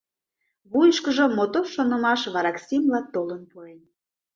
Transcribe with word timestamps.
Вуйышкыжо 0.71 1.25
мотор 1.37 1.65
шонымаш 1.73 2.21
вараксимла 2.33 2.99
толын 3.13 3.41
пурен. 3.51 3.79